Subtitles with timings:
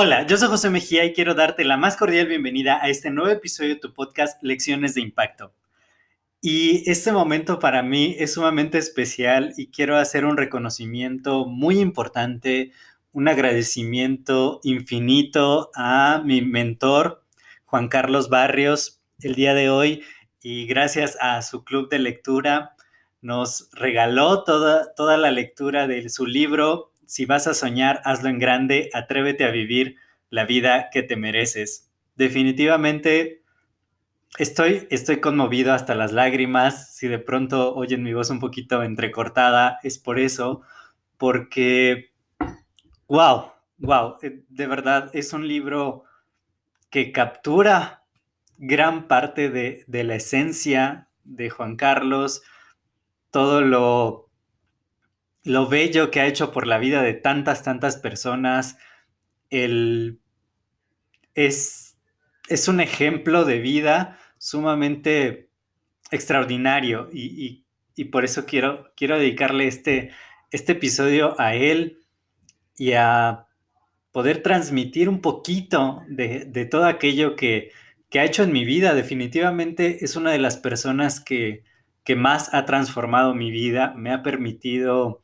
[0.00, 3.30] Hola, yo soy José Mejía y quiero darte la más cordial bienvenida a este nuevo
[3.30, 5.52] episodio de tu podcast Lecciones de Impacto.
[6.40, 12.70] Y este momento para mí es sumamente especial y quiero hacer un reconocimiento muy importante,
[13.12, 17.24] un agradecimiento infinito a mi mentor,
[17.64, 20.04] Juan Carlos Barrios, el día de hoy
[20.40, 22.76] y gracias a su club de lectura
[23.20, 28.38] nos regaló toda, toda la lectura de su libro Si vas a soñar, hazlo en
[28.38, 29.96] grande, atrévete a vivir
[30.30, 31.90] la vida que te mereces.
[32.16, 33.42] Definitivamente
[34.38, 36.94] estoy, estoy conmovido hasta las lágrimas.
[36.94, 40.62] Si de pronto oyen mi voz un poquito entrecortada, es por eso,
[41.16, 42.12] porque,
[43.06, 46.04] wow, wow, eh, de verdad es un libro
[46.90, 48.04] que captura
[48.58, 52.42] gran parte de, de la esencia de Juan Carlos,
[53.30, 54.30] todo lo,
[55.44, 58.78] lo bello que ha hecho por la vida de tantas, tantas personas.
[59.50, 60.20] El,
[61.34, 61.96] es,
[62.48, 65.50] es un ejemplo de vida sumamente
[66.10, 67.64] extraordinario y,
[68.12, 70.12] por eso quiero, quiero dedicarle este,
[70.52, 71.98] este episodio a él
[72.76, 73.46] y a
[74.12, 77.72] poder transmitir un poquito de, todo aquello que,
[78.08, 78.94] que, ha hecho en mi vida.
[78.94, 81.64] Definitivamente es una de las personas que,
[82.08, 85.22] que más ha transformado mi vida, me ha permitido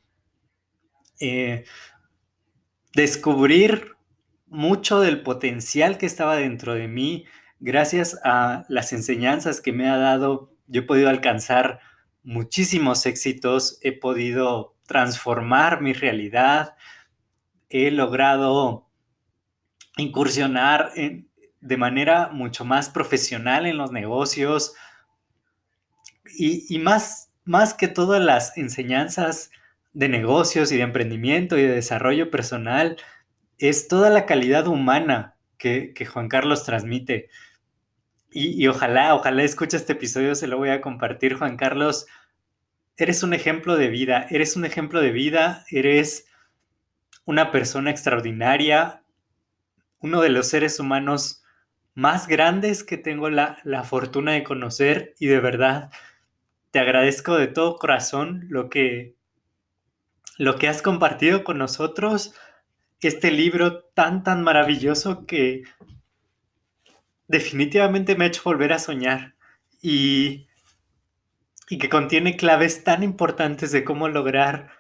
[1.19, 1.65] eh,
[2.93, 3.93] descubrir
[4.49, 7.25] mucho del potencial que estaba dentro de mí.
[7.59, 11.81] Gracias a las enseñanzas que me ha dado, yo he podido alcanzar
[12.23, 16.77] muchísimos éxitos, he podido transformar mi realidad,
[17.71, 18.91] he logrado
[19.97, 24.75] incursionar de manera mucho más profesional en los negocios,
[26.33, 29.51] y, más, más que todas las enseñanzas
[29.93, 32.97] de negocios y de emprendimiento y de desarrollo personal,
[33.59, 37.29] es toda la calidad humana que, Juan Carlos transmite.
[38.31, 42.07] Y, ojalá, ojalá escuche este episodio, se lo voy a compartir, Juan Carlos.
[42.97, 46.27] Eres un ejemplo de vida, eres un ejemplo de vida, eres
[47.25, 49.03] una persona extraordinaria,
[50.01, 51.43] uno de los seres humanos
[51.95, 55.91] más grandes que tengo la, la fortuna de conocer y de verdad
[56.75, 59.15] te agradezco de todo corazón lo que,
[60.39, 62.35] lo que has compartido con nosotros,
[63.01, 65.63] este libro tan, tan maravilloso que
[67.29, 69.37] definitivamente me ha hecho volver a soñar
[69.81, 70.49] y,
[71.69, 74.73] y que contiene claves tan importantes de cómo lograr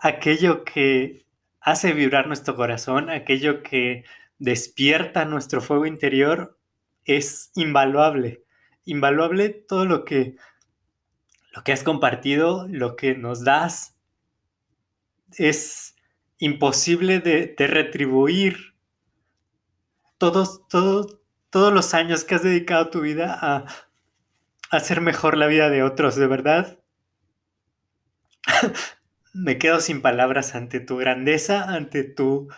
[0.00, 1.26] aquello que
[1.60, 4.04] hace vibrar nuestro corazón, aquello que
[4.38, 6.58] despierta nuestro fuego interior,
[7.04, 8.42] es invaluable.
[8.86, 10.36] Invaluable todo lo que
[11.52, 13.96] lo que has compartido, lo que nos das,
[15.36, 15.94] es
[16.38, 18.74] imposible de, retribuir
[20.18, 21.18] todos, todos,
[21.50, 23.66] todos los años que has dedicado tu vida a,
[24.70, 26.78] hacer mejor la vida de otros, de verdad.
[29.34, 32.48] Me quedo sin palabras ante tu grandeza, ante tu...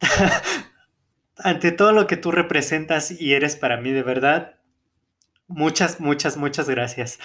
[1.36, 4.61] ante todo lo que tú representas y eres para mí, de verdad.
[5.54, 7.18] Muchas, muchas, muchas gracias.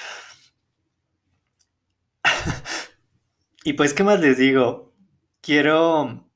[3.64, 4.94] y pues, ¿qué más les digo?
[5.40, 6.30] Quiero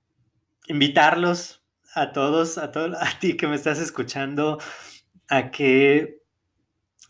[0.68, 4.58] invitarlos a todos, a, todo, a ti que me estás escuchando,
[5.28, 6.22] a que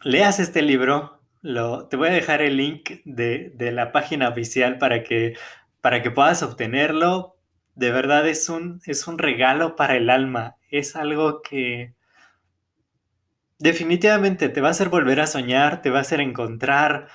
[0.03, 1.21] leas este libro.
[1.41, 5.37] Lo, te voy a dejar el link de, la página oficial para que,
[5.79, 7.37] para que puedas obtenerlo.
[7.75, 10.55] De verdad es un, es un regalo para el alma.
[10.71, 11.93] Es algo que,
[13.61, 17.07] definitivamente te va a hacer volver a soñar, te va a hacer encontrar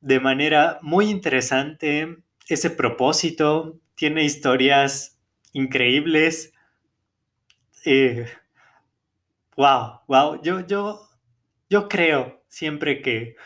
[0.00, 2.16] de manera muy interesante
[2.48, 3.78] ese propósito.
[3.94, 5.18] Tiene historias
[5.52, 6.54] increíbles.
[7.84, 8.26] wow, eh,
[10.08, 10.42] wow.
[10.42, 11.08] Yo, yo,
[11.68, 13.36] yo creo siempre que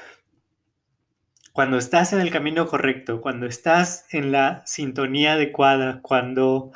[1.53, 6.71] cuando estás en el camino correcto, cuando estás en la sintonía adecuada, cuando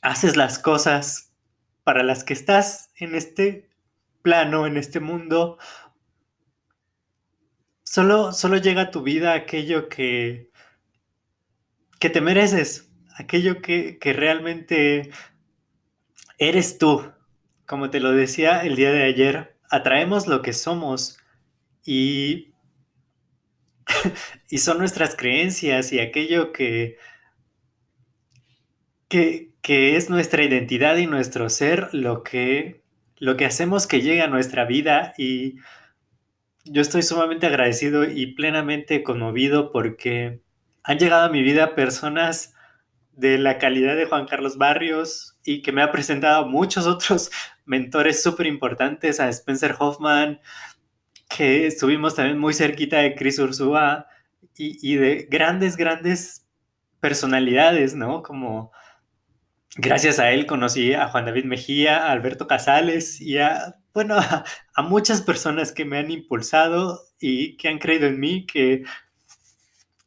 [0.00, 1.32] haces las cosas
[1.82, 3.68] para las que estás en este
[4.26, 5.56] plano, en este mundo,
[7.84, 10.50] solo, solo llega a tu vida aquello que,
[12.00, 15.12] que te mereces, aquello que, que realmente
[16.38, 17.12] eres tú.
[17.66, 21.18] Como te lo decía el día de ayer, atraemos lo que somos
[21.84, 22.52] y,
[24.50, 26.98] y son nuestras creencias y aquello que,
[29.06, 32.85] que, que, es nuestra identidad y nuestro ser lo que,
[33.18, 35.56] lo que hacemos que llegue a nuestra vida y
[36.64, 40.40] yo estoy sumamente agradecido y plenamente conmovido porque
[40.82, 42.54] han llegado a mi vida personas
[43.12, 47.30] de la calidad de Juan Carlos Barrios y que me ha presentado muchos otros
[47.64, 50.40] mentores súper importantes, a Spencer Hoffman,
[51.28, 54.06] que estuvimos también muy cerquita de Chris Ursúa
[54.56, 56.46] y, y, de grandes, grandes
[57.00, 58.22] personalidades, ¿no?
[58.22, 58.70] Como
[59.76, 64.82] gracias a él conocí a Juan David Mejía, a Alberto Casales y a, bueno, a,
[64.82, 68.84] muchas personas que me han impulsado y que han creído en mí, que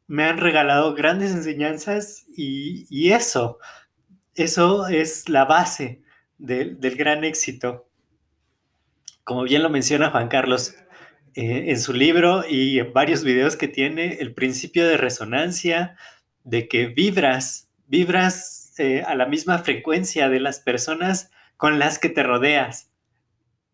[0.08, 3.60] me han regalado grandes enseñanzas y, y eso,
[4.36, 6.02] eso es la base
[6.38, 7.88] de, del gran éxito.
[9.24, 10.76] Como bien lo menciona Juan Carlos
[11.36, 15.96] eh, en su libro y en varios videos que tiene, el principio de resonancia,
[16.44, 22.10] de que vibras, vibras eh, a la misma frecuencia de las personas con las que
[22.10, 22.92] te rodeas.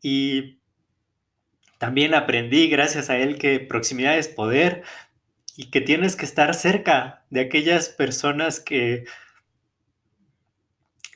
[0.01, 0.59] Y
[1.77, 4.83] también aprendí, gracias a él, que proximidad es poder,
[5.57, 9.05] y que tienes que estar cerca de aquellas personas que,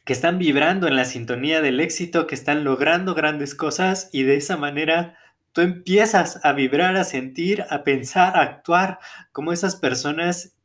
[0.06, 4.38] que están vibrando en la sintonía del éxito, que están logrando grandes cosas y de
[4.38, 5.18] esa manera
[5.51, 9.00] tú empiezas a vibrar, a sentir, a pensar, a actuar
[9.31, 10.56] como esas personas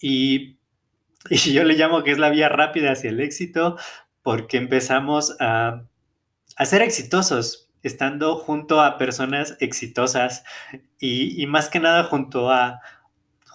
[0.00, 0.58] y,
[1.30, 3.76] y yo le llamo que es la vía rápida hacia el éxito
[4.22, 5.84] porque empezamos a,
[6.56, 10.42] a ser exitosos estando junto a personas exitosas
[10.98, 12.80] y, y más que nada junto a,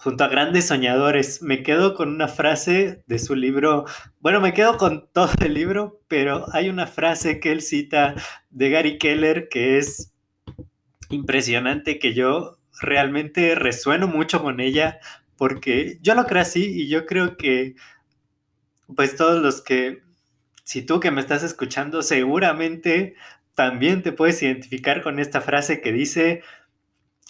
[0.02, 1.42] junto a grandes soñadores.
[1.42, 3.84] Me quedo con una frase de su libro,
[4.20, 8.14] bueno, me quedo con todo el libro, pero hay una frase que él cita
[8.48, 10.14] de Gary Keller que es
[11.10, 15.00] impresionante, que yo realmente resueno mucho con ella,
[15.40, 17.74] porque yo lo creo así y yo creo que,
[18.94, 20.02] pues todos los que,
[20.64, 23.14] si tú que me estás escuchando, seguramente
[23.54, 26.42] también te puedes identificar con esta frase que dice,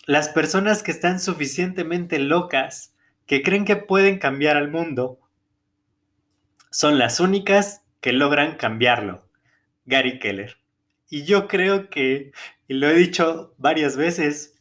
[0.06, 2.96] las personas que están suficientemente locas,
[3.26, 5.20] que creen que pueden cambiar al mundo,
[6.72, 9.30] son las únicas que logran cambiarlo.
[9.84, 10.56] Gary Keller.
[11.08, 12.32] Y yo creo que,
[12.66, 14.60] y lo he dicho varias veces,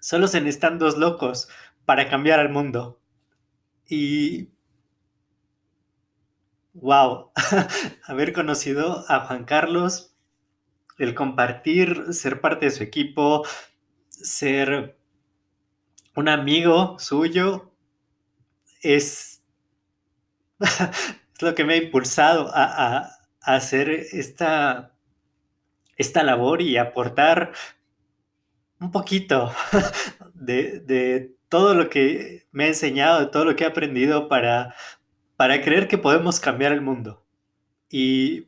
[0.00, 1.48] solo se necesitan dos locos
[1.90, 3.00] para cambiar al mundo.
[3.88, 4.50] Y...
[6.72, 7.32] ¡Wow!
[8.06, 10.14] Haber conocido a Juan Carlos,
[10.98, 13.44] el compartir, ser parte de su equipo,
[14.08, 15.00] ser
[16.14, 17.72] un amigo suyo
[18.82, 19.42] es,
[20.60, 24.94] es lo que me ha impulsado a, a, hacer esta,
[25.96, 27.50] esta labor y aportar
[28.78, 29.52] un poquito
[30.34, 34.74] de, todo lo que me ha enseñado, todo lo que he aprendido para,
[35.36, 37.22] para creer que podemos cambiar el mundo.
[37.90, 38.46] Y,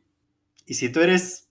[0.65, 1.49] y si tú eres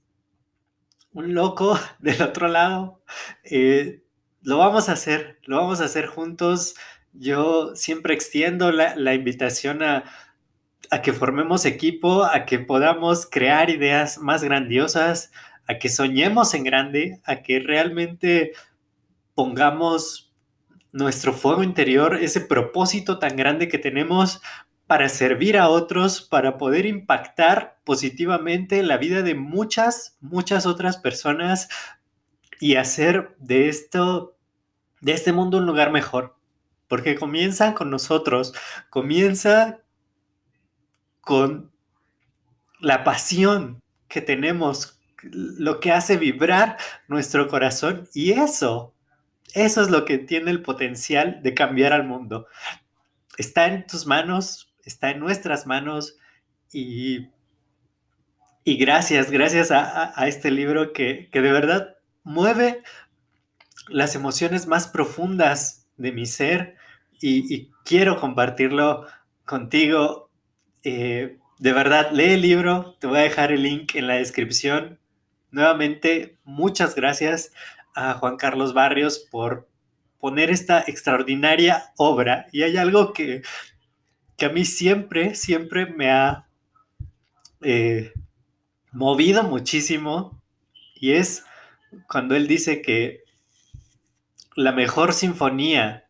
[1.12, 3.02] un loco del otro lado,
[3.44, 4.02] eh,
[4.43, 6.74] lo vamos a hacer, lo vamos a hacer juntos.
[7.12, 10.05] Yo siempre extiendo la, la invitación a,
[10.91, 15.31] a, que formemos equipo, a que podamos crear ideas más grandiosas,
[15.69, 18.53] a que soñemos en grande, a que realmente
[19.34, 20.31] pongamos
[20.93, 24.41] nuestro fuego interior, ese propósito tan grande que tenemos
[24.87, 31.69] para servir a otros, para poder impactar positivamente la vida de muchas, muchas otras personas,
[32.63, 34.37] y hacer de esto,
[35.01, 36.37] de este mundo un lugar mejor.
[36.87, 38.55] Porque comienza con nosotros,
[38.89, 39.81] comienza
[41.20, 41.72] con
[42.79, 46.77] la pasión que tenemos, lo que hace vibrar
[47.08, 48.92] nuestro corazón y eso,
[49.55, 52.47] eso es lo que tiene el potencial de cambiar al mundo.
[53.37, 56.17] Está en tus manos, está en nuestras manos
[56.73, 57.29] y,
[58.65, 62.82] y gracias, gracias a, este libro que, que de verdad mueve
[63.89, 66.77] las emociones más profundas de mi ser
[67.21, 69.06] y, y quiero compartirlo
[69.44, 70.31] contigo.
[70.82, 74.99] Eh, de verdad, lee el libro, te voy a dejar el link en la descripción.
[75.51, 77.53] Nuevamente, muchas gracias
[77.94, 79.69] a Juan Carlos Barrios por
[80.19, 82.46] poner esta extraordinaria obra.
[82.53, 83.43] Y hay algo que,
[84.37, 86.46] que a mí siempre, siempre me ha
[87.61, 88.13] eh,
[88.93, 90.43] movido muchísimo
[90.94, 91.44] y es
[92.08, 93.25] cuando él dice que
[94.55, 96.06] la mejor sinfonía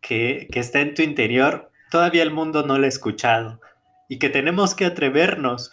[0.00, 3.60] que, que está en tu interior, todavía el mundo no la ha escuchado
[4.08, 5.72] y que tenemos que atrevernos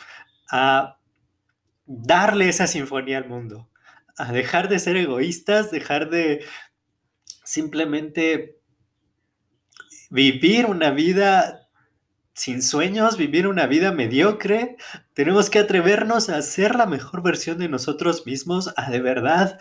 [0.50, 0.98] a
[1.86, 3.70] darle esa sinfonía al mundo,
[4.17, 6.46] a dejar de ser egoístas, dejar de
[7.43, 8.60] simplemente
[10.10, 11.67] vivir una vida
[12.34, 14.77] sin sueños, vivir una vida mediocre.
[15.13, 19.60] Tenemos que atrevernos a ser la mejor versión de nosotros mismos, a de verdad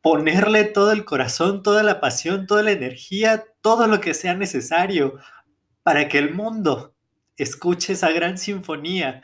[0.00, 5.18] ponerle todo el corazón, toda la pasión, toda la energía, todo lo que sea necesario
[5.82, 6.94] para que el mundo
[7.36, 9.22] escuche esa gran sinfonía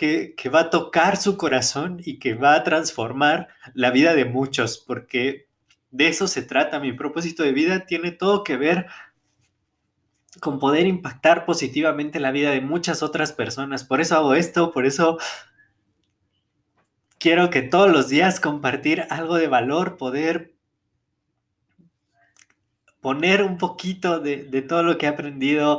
[0.00, 4.78] que, va a tocar su corazón y que va a transformar la vida de muchos,
[4.78, 5.46] porque
[5.90, 6.80] de eso se trata.
[6.80, 8.86] Mi propósito de vida tiene todo que ver
[10.40, 13.84] con poder impactar positivamente la vida de muchas otras personas.
[13.84, 15.18] Por eso hago esto, por eso
[17.18, 20.54] quiero que todos los días compartir algo de valor, poder
[23.02, 25.78] poner un poquito de, todo lo que he aprendido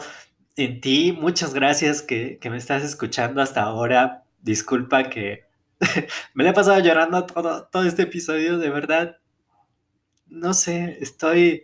[0.64, 1.12] en ti.
[1.12, 4.24] Muchas gracias que, me estás escuchando hasta ahora.
[4.42, 5.46] Disculpa que
[6.34, 9.18] me le he pasado llorando todo, todo este episodio, de verdad.
[10.28, 11.64] No sé, estoy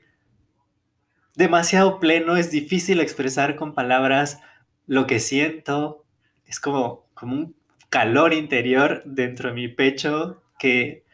[1.35, 4.39] demasiado pleno, es difícil expresar con palabras
[4.87, 6.05] lo que siento.
[6.45, 7.55] Es como, como un
[7.89, 11.05] calor interior dentro de mi pecho que,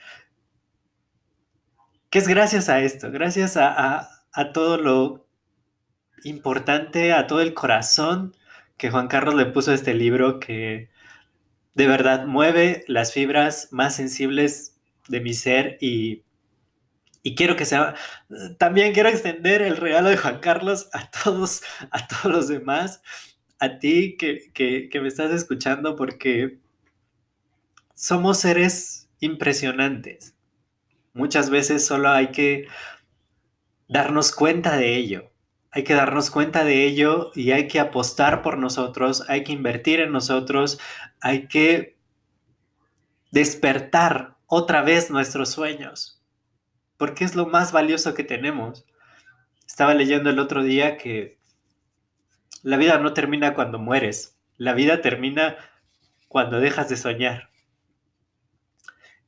[2.09, 4.09] que es gracias a esto, gracias a,
[4.53, 5.22] todo lo
[6.23, 8.35] importante, a todo el corazón
[8.77, 10.89] que Juan Carlos le puso a este libro que
[11.73, 16.23] de verdad mueve las fibras más sensibles de mi ser y,
[17.23, 17.95] y quiero que sea,
[18.57, 23.01] también quiero extender el regalo de Juan Carlos a todos, a todos los demás,
[23.59, 26.59] a ti que, que me estás escuchando, porque
[27.95, 30.35] somos seres impresionantes.
[31.13, 32.67] Muchas veces solo hay que
[33.87, 35.32] darnos cuenta de ello.
[35.75, 40.01] Hay que darnos cuenta de ello y hay que apostar por nosotros, hay que invertir
[40.01, 40.79] en nosotros,
[41.19, 41.97] hay que
[43.31, 46.21] despertar otra vez nuestros sueños,
[46.97, 48.85] porque es lo más valioso que tenemos.
[49.65, 51.39] Estaba leyendo el otro día que
[52.61, 55.57] la vida no termina cuando mueres, la vida termina
[56.27, 57.49] cuando dejas de soñar.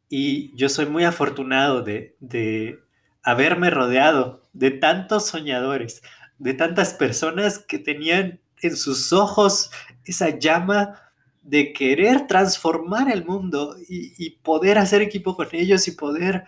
[0.09, 2.79] Y yo soy muy afortunado de, de
[3.23, 6.03] haberme rodeado de tantos soñadores,
[6.37, 9.71] de tantas personas que tenían en sus ojos
[10.03, 11.01] esa llama
[11.41, 16.45] de querer transformar el mundo y, poder hacer equipo con ellos y poder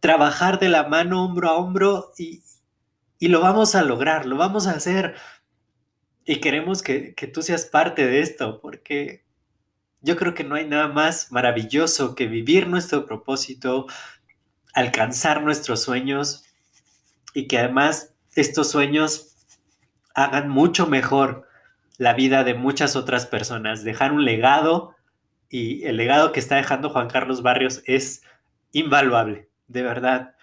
[0.00, 2.42] trabajar de la mano hombro a hombro y,
[3.18, 5.16] y lo vamos a lograr, lo vamos a hacer.
[6.24, 9.24] Y queremos que, que tú seas parte de esto, porque
[10.00, 13.86] yo creo que no hay nada más maravilloso que vivir nuestro propósito,
[14.72, 16.44] alcanzar nuestros sueños
[17.34, 19.34] y que además estos sueños
[20.14, 21.48] hagan mucho mejor
[21.98, 24.94] la vida de muchas otras personas, dejar un legado
[25.48, 28.22] y el legado que está dejando Juan Carlos Barrios es
[28.72, 30.34] invaluable, de verdad.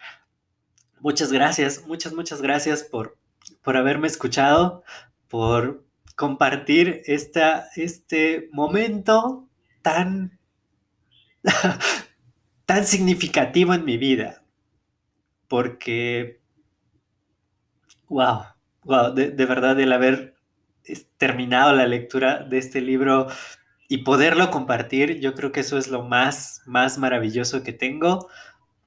[0.99, 3.17] Muchas gracias, muchas, muchas gracias por,
[3.61, 4.83] por haberme escuchado,
[5.27, 5.83] por
[6.15, 9.47] compartir esta, este momento
[9.81, 10.39] tan,
[12.65, 14.43] tan significativo en mi vida.
[15.47, 16.42] Porque,
[18.09, 18.43] wow,
[18.83, 20.35] wow, de, verdad el haber
[21.17, 23.27] terminado la lectura de este libro
[23.87, 28.29] y poderlo compartir, yo creo que eso es lo más, más maravilloso que tengo.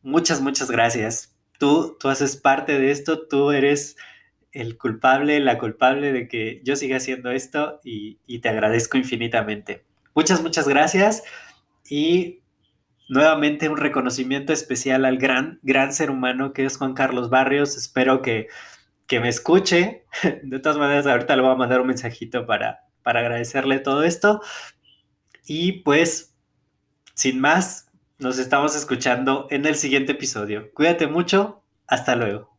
[0.03, 1.37] Muchas, muchas gracias.
[1.59, 3.97] Tú, tú haces parte de esto, tú eres
[4.53, 9.85] el culpable, la culpable de que yo siga haciendo esto y, y te agradezco infinitamente.
[10.15, 11.23] Muchas, muchas gracias
[11.89, 12.41] y
[13.09, 17.77] nuevamente un reconocimiento especial al gran, gran ser humano que es Juan Carlos Barrios.
[17.77, 18.49] Espero que,
[19.07, 20.05] que me escuche.
[20.43, 24.41] De todas maneras, ahorita le voy a mandar un mensajito para, para agradecerle todo esto.
[25.47, 26.35] Y pues,
[27.15, 30.73] sin más, nos estamos escuchando en el siguiente episodio.
[30.75, 31.63] Cuídate mucho.
[31.87, 32.56] Hasta luego.